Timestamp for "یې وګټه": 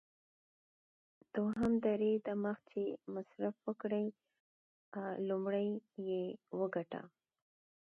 6.07-7.01